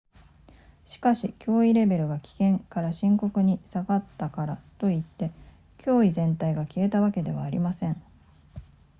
[0.83, 5.29] 「しかし、脅威レベルが「危険」から「深刻」に下がったからといって
[5.77, 8.01] 脅威全体が消えたわけではありません」